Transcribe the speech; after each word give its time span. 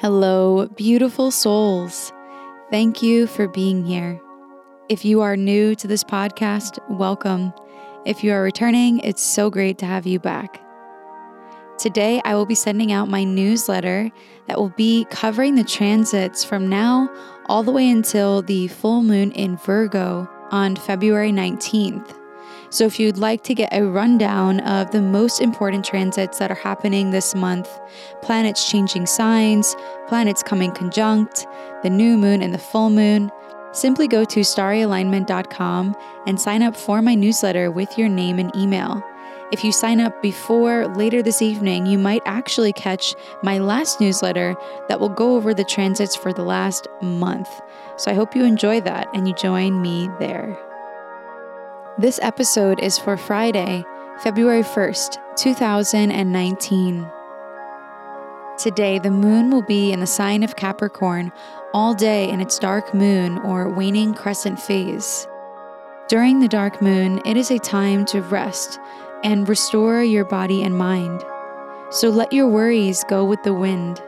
Hello, 0.00 0.66
beautiful 0.76 1.30
souls. 1.30 2.10
Thank 2.70 3.02
you 3.02 3.26
for 3.26 3.46
being 3.46 3.84
here. 3.84 4.18
If 4.88 5.04
you 5.04 5.20
are 5.20 5.36
new 5.36 5.74
to 5.74 5.86
this 5.86 6.02
podcast, 6.02 6.78
welcome. 6.88 7.52
If 8.06 8.24
you 8.24 8.32
are 8.32 8.40
returning, 8.40 9.00
it's 9.00 9.20
so 9.20 9.50
great 9.50 9.76
to 9.76 9.84
have 9.84 10.06
you 10.06 10.18
back. 10.18 10.58
Today, 11.76 12.22
I 12.24 12.34
will 12.34 12.46
be 12.46 12.54
sending 12.54 12.92
out 12.92 13.10
my 13.10 13.24
newsletter 13.24 14.10
that 14.48 14.58
will 14.58 14.70
be 14.70 15.04
covering 15.10 15.56
the 15.56 15.64
transits 15.64 16.44
from 16.44 16.66
now 16.66 17.14
all 17.44 17.62
the 17.62 17.70
way 17.70 17.90
until 17.90 18.40
the 18.40 18.68
full 18.68 19.02
moon 19.02 19.32
in 19.32 19.58
Virgo 19.58 20.26
on 20.50 20.76
February 20.76 21.30
19th. 21.30 22.19
So, 22.70 22.86
if 22.86 23.00
you'd 23.00 23.18
like 23.18 23.42
to 23.44 23.54
get 23.54 23.72
a 23.72 23.84
rundown 23.84 24.60
of 24.60 24.92
the 24.92 25.02
most 25.02 25.40
important 25.40 25.84
transits 25.84 26.38
that 26.38 26.52
are 26.52 26.54
happening 26.54 27.10
this 27.10 27.34
month, 27.34 27.68
planets 28.22 28.70
changing 28.70 29.06
signs, 29.06 29.74
planets 30.06 30.42
coming 30.42 30.70
conjunct, 30.70 31.46
the 31.82 31.90
new 31.90 32.16
moon 32.16 32.42
and 32.42 32.54
the 32.54 32.58
full 32.58 32.88
moon, 32.88 33.32
simply 33.72 34.06
go 34.06 34.24
to 34.24 34.40
starryalignment.com 34.40 35.96
and 36.26 36.40
sign 36.40 36.62
up 36.62 36.76
for 36.76 37.02
my 37.02 37.16
newsletter 37.16 37.72
with 37.72 37.98
your 37.98 38.08
name 38.08 38.38
and 38.38 38.54
email. 38.54 39.02
If 39.52 39.64
you 39.64 39.72
sign 39.72 39.98
up 39.98 40.22
before 40.22 40.86
later 40.94 41.22
this 41.22 41.42
evening, 41.42 41.86
you 41.86 41.98
might 41.98 42.22
actually 42.24 42.72
catch 42.72 43.16
my 43.42 43.58
last 43.58 44.00
newsletter 44.00 44.54
that 44.88 45.00
will 45.00 45.08
go 45.08 45.34
over 45.34 45.52
the 45.52 45.64
transits 45.64 46.14
for 46.14 46.32
the 46.32 46.44
last 46.44 46.86
month. 47.02 47.48
So 47.96 48.12
I 48.12 48.14
hope 48.14 48.36
you 48.36 48.44
enjoy 48.44 48.80
that 48.82 49.08
and 49.12 49.26
you 49.26 49.34
join 49.34 49.82
me 49.82 50.08
there. 50.20 50.69
This 51.98 52.20
episode 52.22 52.80
is 52.80 52.98
for 52.98 53.16
Friday, 53.16 53.84
February 54.22 54.62
1st, 54.62 55.18
2019. 55.36 57.10
Today, 58.56 58.98
the 59.00 59.10
moon 59.10 59.50
will 59.50 59.64
be 59.64 59.92
in 59.92 59.98
the 59.98 60.06
sign 60.06 60.44
of 60.44 60.54
Capricorn 60.54 61.32
all 61.74 61.92
day 61.92 62.30
in 62.30 62.40
its 62.40 62.60
dark 62.60 62.94
moon 62.94 63.38
or 63.38 63.68
waning 63.68 64.14
crescent 64.14 64.60
phase. 64.60 65.26
During 66.08 66.38
the 66.38 66.48
dark 66.48 66.80
moon, 66.80 67.20
it 67.26 67.36
is 67.36 67.50
a 67.50 67.58
time 67.58 68.04
to 68.06 68.22
rest 68.22 68.78
and 69.24 69.48
restore 69.48 70.02
your 70.02 70.24
body 70.24 70.62
and 70.62 70.78
mind. 70.78 71.22
So 71.90 72.08
let 72.08 72.32
your 72.32 72.48
worries 72.48 73.04
go 73.08 73.24
with 73.24 73.42
the 73.42 73.52
wind. 73.52 74.00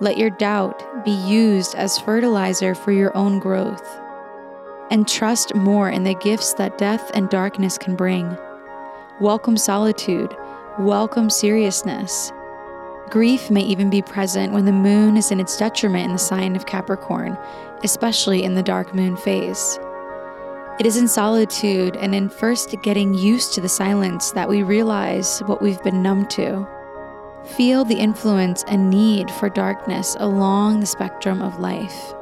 Let 0.00 0.16
your 0.16 0.30
doubt 0.30 1.04
be 1.04 1.10
used 1.10 1.74
as 1.74 1.98
fertilizer 1.98 2.74
for 2.74 2.90
your 2.90 3.14
own 3.14 3.38
growth 3.38 4.00
and 4.90 5.08
trust 5.08 5.54
more 5.54 5.88
in 5.88 6.04
the 6.04 6.14
gifts 6.14 6.54
that 6.54 6.78
death 6.78 7.10
and 7.14 7.28
darkness 7.28 7.78
can 7.78 7.96
bring. 7.96 8.36
Welcome 9.20 9.56
solitude, 9.56 10.36
welcome 10.78 11.30
seriousness. 11.30 12.32
Grief 13.10 13.50
may 13.50 13.62
even 13.62 13.90
be 13.90 14.02
present 14.02 14.52
when 14.52 14.64
the 14.64 14.72
moon 14.72 15.16
is 15.16 15.30
in 15.30 15.40
its 15.40 15.56
detriment 15.56 16.04
in 16.04 16.12
the 16.12 16.18
sign 16.18 16.54
of 16.54 16.66
Capricorn, 16.66 17.38
especially 17.82 18.44
in 18.44 18.54
the 18.54 18.62
dark 18.62 18.94
moon 18.94 19.16
phase. 19.16 19.78
It 20.78 20.86
is 20.86 20.96
in 20.96 21.08
solitude 21.08 21.96
and 21.96 22.14
in 22.14 22.28
first 22.28 22.74
getting 22.82 23.14
used 23.14 23.54
to 23.54 23.60
the 23.60 23.68
silence 23.68 24.30
that 24.32 24.48
we 24.48 24.62
realize 24.62 25.40
what 25.40 25.60
we've 25.60 25.82
been 25.82 26.02
numb 26.02 26.26
to. 26.28 26.68
Feel 27.56 27.84
the 27.84 27.98
influence 27.98 28.62
and 28.68 28.90
need 28.90 29.30
for 29.30 29.48
darkness 29.48 30.16
along 30.20 30.80
the 30.80 30.86
spectrum 30.86 31.42
of 31.42 31.58
life. 31.58 32.14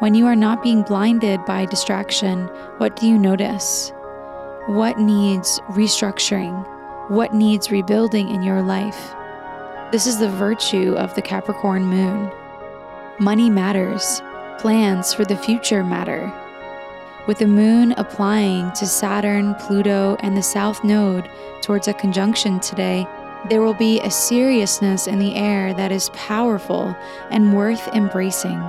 When 0.00 0.14
you 0.14 0.26
are 0.26 0.36
not 0.36 0.62
being 0.62 0.82
blinded 0.82 1.44
by 1.44 1.64
distraction, 1.64 2.46
what 2.76 2.94
do 2.94 3.08
you 3.08 3.18
notice? 3.18 3.92
What 4.66 5.00
needs 5.00 5.58
restructuring? 5.70 7.10
What 7.10 7.34
needs 7.34 7.72
rebuilding 7.72 8.28
in 8.28 8.44
your 8.44 8.62
life? 8.62 9.12
This 9.90 10.06
is 10.06 10.20
the 10.20 10.28
virtue 10.28 10.94
of 10.96 11.16
the 11.16 11.22
Capricorn 11.22 11.84
moon. 11.84 12.30
Money 13.18 13.50
matters, 13.50 14.22
plans 14.58 15.12
for 15.12 15.24
the 15.24 15.36
future 15.36 15.82
matter. 15.82 16.32
With 17.26 17.38
the 17.38 17.48
moon 17.48 17.92
applying 17.96 18.70
to 18.74 18.86
Saturn, 18.86 19.56
Pluto, 19.56 20.16
and 20.20 20.36
the 20.36 20.44
South 20.44 20.84
Node 20.84 21.28
towards 21.60 21.88
a 21.88 21.92
conjunction 21.92 22.60
today, 22.60 23.04
there 23.50 23.62
will 23.62 23.74
be 23.74 23.98
a 23.98 24.12
seriousness 24.12 25.08
in 25.08 25.18
the 25.18 25.34
air 25.34 25.74
that 25.74 25.90
is 25.90 26.10
powerful 26.10 26.96
and 27.32 27.52
worth 27.52 27.88
embracing. 27.88 28.62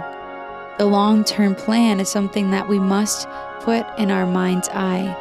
The 0.80 0.86
long 0.86 1.26
term 1.26 1.56
plan 1.56 2.00
is 2.00 2.08
something 2.08 2.52
that 2.52 2.70
we 2.70 2.80
must 2.80 3.28
put 3.60 3.86
in 3.98 4.10
our 4.10 4.26
mind's 4.26 4.70
eye. 4.70 5.14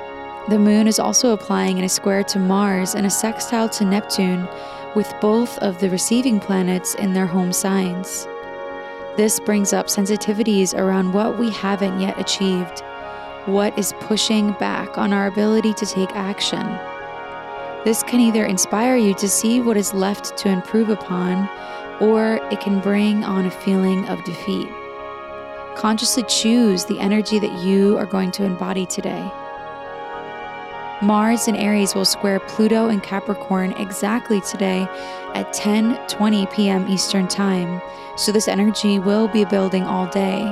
The 0.49 0.59
moon 0.59 0.87
is 0.87 1.01
also 1.01 1.33
applying 1.33 1.79
in 1.79 1.85
a 1.85 1.89
square 1.89 2.23
to 2.23 2.39
Mars 2.39 2.95
and 2.95 3.05
a 3.05 3.11
sextile 3.11 3.69
to 3.71 3.85
Neptune, 3.85 4.49
with 4.95 5.13
both 5.21 5.59
of 5.59 5.81
the 5.81 5.91
receiving 5.91 6.39
planets 6.39 6.95
in 6.95 7.13
their 7.13 7.27
home 7.27 7.53
signs. 7.53 8.29
This 9.17 9.41
brings 9.41 9.73
up 9.73 9.89
sensitivities 9.89 10.79
around 10.79 11.13
what 11.13 11.41
we 11.41 11.51
haven't 11.51 11.99
yet 11.99 12.21
achieved, 12.21 12.85
what 13.47 13.77
is 13.77 13.95
pushing 13.99 14.53
back 14.61 14.97
on 14.97 15.13
our 15.13 15.27
ability 15.27 15.75
to 15.75 15.87
take 15.87 16.15
action. 16.15 16.65
This 17.85 18.05
can 18.05 18.21
either 18.21 18.45
inspire 18.45 18.97
you 18.97 19.13
to 19.15 19.29
see 19.29 19.61
what 19.61 19.77
is 19.77 19.93
left 19.93 20.37
to 20.37 20.49
improve 20.49 20.89
upon, 20.89 21.49
or 22.01 22.37
it 22.53 22.61
can 22.61 22.79
bring 22.79 23.25
on 23.25 23.47
a 23.47 23.51
feeling 23.51 24.07
of 24.07 24.23
defeat. 24.23 24.69
Consciously 25.79 26.25
choose 26.25 26.87
the 26.87 26.99
energy 26.99 27.39
that 27.39 27.63
you 27.63 27.97
are 27.99 28.05
going 28.05 28.33
to 28.33 28.45
embody 28.45 28.85
today. 28.85 29.31
Mars 31.01 31.47
in 31.47 31.55
Aries 31.55 31.95
will 31.95 32.05
square 32.05 32.41
Pluto 32.41 32.89
and 32.89 33.01
Capricorn 33.01 33.71
exactly 33.75 34.41
today 34.41 34.89
at 35.35 35.53
10:20 35.53 36.53
p.m. 36.53 36.89
Eastern 36.89 37.29
Time. 37.29 37.81
So 38.17 38.33
this 38.33 38.49
energy 38.49 38.99
will 38.99 39.29
be 39.29 39.45
building 39.45 39.85
all 39.85 40.09
day. 40.09 40.43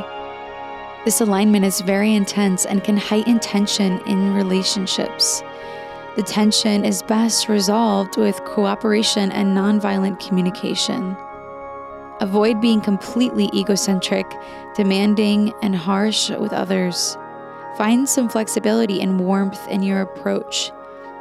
This 1.04 1.20
alignment 1.20 1.64
is 1.64 1.80
very 1.80 2.14
intense 2.14 2.64
and 2.64 2.84
can 2.84 2.96
heighten 2.96 3.40
tension 3.40 3.98
in 4.06 4.32
relationships. 4.32 5.42
The 6.14 6.22
tension 6.22 6.84
is 6.84 7.02
best 7.02 7.48
resolved 7.48 8.16
with 8.16 8.44
cooperation 8.44 9.32
and 9.32 9.56
nonviolent 9.56 10.24
communication. 10.24 11.16
Avoid 12.20 12.60
being 12.60 12.80
completely 12.80 13.50
egocentric, 13.52 14.26
demanding, 14.74 15.52
and 15.62 15.76
harsh 15.76 16.30
with 16.30 16.52
others. 16.52 17.16
Find 17.76 18.08
some 18.08 18.28
flexibility 18.28 19.02
and 19.02 19.20
warmth 19.20 19.68
in 19.68 19.82
your 19.82 20.00
approach. 20.00 20.72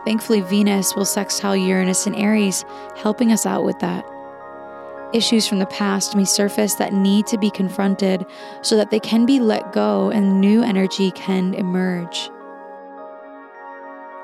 Thankfully, 0.06 0.42
Venus 0.42 0.96
will 0.96 1.04
sextile 1.04 1.56
Uranus 1.56 2.06
and 2.06 2.16
Aries, 2.16 2.64
helping 2.96 3.32
us 3.32 3.46
out 3.46 3.66
with 3.66 3.80
that. 3.80 4.06
Issues 5.14 5.48
from 5.48 5.60
the 5.60 5.66
past 5.66 6.16
may 6.16 6.26
surface 6.26 6.76
that 6.76 6.94
need 6.94 7.28
to 7.28 7.38
be 7.38 7.50
confronted 7.50 8.26
so 8.62 8.76
that 8.78 8.92
they 8.92 9.00
can 9.00 9.26
be 9.26 9.40
let 9.40 9.74
go 9.74 10.10
and 10.12 10.40
new 10.40 10.64
energy 10.64 11.12
can 11.12 11.54
emerge. 11.54 12.30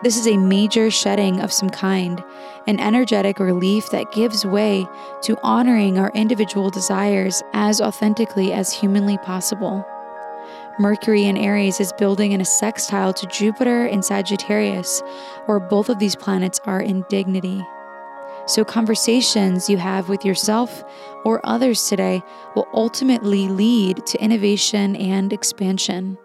This 0.03 0.17
is 0.17 0.27
a 0.27 0.35
major 0.35 0.89
shedding 0.89 1.41
of 1.41 1.53
some 1.53 1.69
kind, 1.69 2.23
an 2.65 2.79
energetic 2.79 3.37
relief 3.37 3.91
that 3.91 4.11
gives 4.11 4.43
way 4.43 4.87
to 5.21 5.37
honoring 5.43 5.99
our 5.99 6.09
individual 6.15 6.71
desires 6.71 7.43
as 7.53 7.79
authentically 7.79 8.51
as 8.51 8.73
humanly 8.73 9.19
possible. 9.19 9.85
Mercury 10.79 11.25
in 11.25 11.37
Aries 11.37 11.79
is 11.79 11.93
building 11.93 12.31
in 12.31 12.41
a 12.41 12.45
sextile 12.45 13.13
to 13.13 13.27
Jupiter 13.27 13.85
in 13.85 14.01
Sagittarius, 14.01 15.03
where 15.45 15.59
both 15.59 15.87
of 15.87 15.99
these 15.99 16.15
planets 16.15 16.59
are 16.65 16.81
in 16.81 17.05
dignity. 17.07 17.63
So, 18.47 18.65
conversations 18.65 19.69
you 19.69 19.77
have 19.77 20.09
with 20.09 20.25
yourself 20.25 20.83
or 21.23 21.45
others 21.45 21.87
today 21.87 22.23
will 22.55 22.67
ultimately 22.73 23.47
lead 23.47 24.03
to 24.07 24.23
innovation 24.23 24.95
and 24.95 25.31
expansion. 25.31 26.17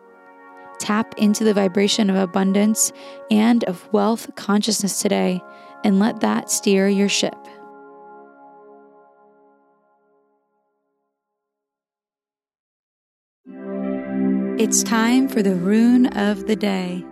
Tap 0.78 1.14
into 1.16 1.44
the 1.44 1.54
vibration 1.54 2.10
of 2.10 2.16
abundance 2.16 2.92
and 3.30 3.64
of 3.64 3.88
wealth 3.92 4.34
consciousness 4.36 5.00
today 5.00 5.40
and 5.84 5.98
let 5.98 6.20
that 6.20 6.50
steer 6.50 6.88
your 6.88 7.08
ship. 7.08 7.34
It's 14.58 14.82
time 14.82 15.28
for 15.28 15.42
the 15.42 15.54
rune 15.54 16.06
of 16.06 16.46
the 16.46 16.56
day. 16.56 17.04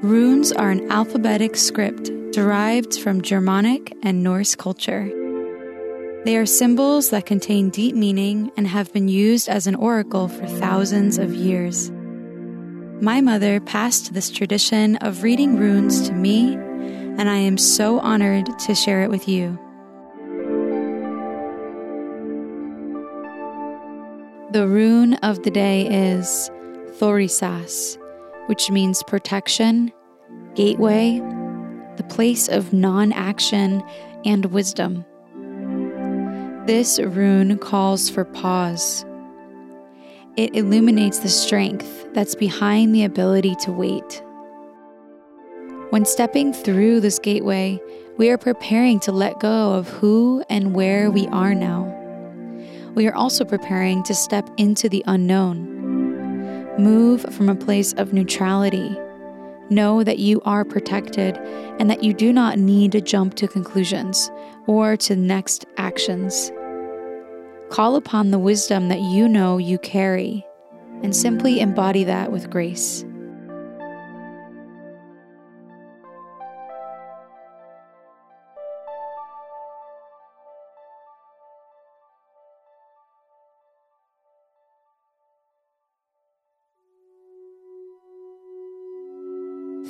Runes 0.00 0.52
are 0.52 0.70
an 0.70 0.90
alphabetic 0.92 1.56
script 1.56 2.10
derived 2.30 3.00
from 3.00 3.20
Germanic 3.20 3.92
and 4.02 4.22
Norse 4.22 4.54
culture. 4.54 5.10
They 6.24 6.36
are 6.36 6.46
symbols 6.46 7.10
that 7.10 7.26
contain 7.26 7.70
deep 7.70 7.96
meaning 7.96 8.52
and 8.56 8.66
have 8.68 8.92
been 8.92 9.08
used 9.08 9.48
as 9.48 9.66
an 9.66 9.74
oracle 9.74 10.28
for 10.28 10.46
thousands 10.46 11.18
of 11.18 11.34
years. 11.34 11.90
My 13.00 13.20
mother 13.20 13.60
passed 13.60 14.12
this 14.12 14.28
tradition 14.28 14.96
of 14.96 15.22
reading 15.22 15.56
runes 15.56 16.08
to 16.08 16.12
me, 16.12 16.54
and 16.54 17.30
I 17.30 17.36
am 17.36 17.56
so 17.56 18.00
honored 18.00 18.46
to 18.58 18.74
share 18.74 19.02
it 19.02 19.08
with 19.10 19.28
you. 19.28 19.56
The 24.50 24.66
rune 24.66 25.14
of 25.14 25.44
the 25.44 25.50
day 25.52 25.86
is 26.10 26.50
Thurisaz, 26.98 27.96
which 28.46 28.68
means 28.68 29.04
protection, 29.04 29.92
gateway, 30.56 31.20
the 31.98 32.06
place 32.08 32.48
of 32.48 32.72
non 32.72 33.12
action, 33.12 33.80
and 34.24 34.46
wisdom. 34.46 35.04
This 36.66 36.98
rune 36.98 37.58
calls 37.58 38.10
for 38.10 38.24
pause. 38.24 39.04
It 40.38 40.54
illuminates 40.54 41.18
the 41.18 41.28
strength 41.28 42.14
that's 42.14 42.36
behind 42.36 42.94
the 42.94 43.02
ability 43.02 43.56
to 43.56 43.72
wait. 43.72 44.22
When 45.90 46.04
stepping 46.04 46.52
through 46.52 47.00
this 47.00 47.18
gateway, 47.18 47.80
we 48.18 48.30
are 48.30 48.38
preparing 48.38 49.00
to 49.00 49.10
let 49.10 49.40
go 49.40 49.72
of 49.72 49.88
who 49.88 50.44
and 50.48 50.76
where 50.76 51.10
we 51.10 51.26
are 51.26 51.56
now. 51.56 51.92
We 52.94 53.08
are 53.08 53.14
also 53.16 53.44
preparing 53.44 54.04
to 54.04 54.14
step 54.14 54.48
into 54.58 54.88
the 54.88 55.02
unknown. 55.08 56.76
Move 56.78 57.22
from 57.34 57.48
a 57.48 57.56
place 57.56 57.92
of 57.94 58.12
neutrality. 58.12 58.96
Know 59.70 60.04
that 60.04 60.20
you 60.20 60.40
are 60.42 60.64
protected 60.64 61.36
and 61.80 61.90
that 61.90 62.04
you 62.04 62.14
do 62.14 62.32
not 62.32 62.60
need 62.60 62.92
to 62.92 63.00
jump 63.00 63.34
to 63.34 63.48
conclusions 63.48 64.30
or 64.68 64.96
to 64.98 65.16
next 65.16 65.66
actions. 65.78 66.52
Call 67.70 67.96
upon 67.96 68.30
the 68.30 68.38
wisdom 68.38 68.88
that 68.88 69.00
you 69.00 69.28
know 69.28 69.58
you 69.58 69.78
carry 69.78 70.44
and 71.02 71.14
simply 71.14 71.60
embody 71.60 72.04
that 72.04 72.32
with 72.32 72.50
grace. 72.50 73.04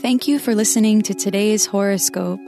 Thank 0.00 0.28
you 0.28 0.38
for 0.38 0.54
listening 0.54 1.02
to 1.02 1.14
today's 1.14 1.66
horoscope. 1.66 2.40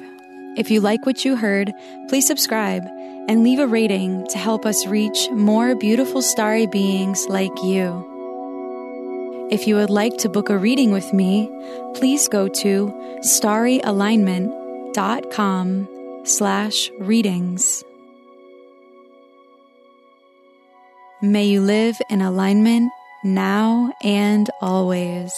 If 0.61 0.71
you 0.71 0.81
like 0.83 1.07
what 1.07 1.25
you 1.25 1.37
heard, 1.37 1.73
please 2.11 2.27
subscribe 2.27 2.85
and 3.29 3.43
leave 3.43 3.59
a 3.59 3.67
rating 3.67 4.27
to 4.27 4.37
help 4.37 4.67
us 4.67 4.87
reach 4.87 5.31
more 5.31 5.75
beautiful 5.75 6.21
starry 6.21 6.67
beings 6.67 7.25
like 7.31 7.63
you. 7.63 8.07
If 9.51 9.67
you 9.67 9.77
would 9.77 9.89
like 9.89 10.19
to 10.19 10.29
book 10.29 10.51
a 10.51 10.59
reading 10.59 10.93
with 10.93 11.15
me, 11.15 11.51
please 11.95 12.29
go 12.29 12.47
to 12.47 12.93
starryalignment.com 13.21 15.89
slash 16.25 16.91
readings. 16.99 17.83
May 21.23 21.47
you 21.47 21.63
live 21.63 21.97
in 22.11 22.21
alignment 22.21 22.93
now 23.25 23.95
and 24.03 24.51
always. 24.61 25.33